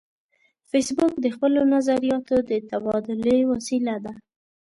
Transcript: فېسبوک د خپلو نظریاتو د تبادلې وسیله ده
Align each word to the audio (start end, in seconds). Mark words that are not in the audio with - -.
فېسبوک 0.69 1.13
د 1.21 1.25
خپلو 1.35 1.61
نظریاتو 1.75 2.35
د 2.49 2.51
تبادلې 2.69 3.37
وسیله 3.51 3.95
ده 4.05 4.13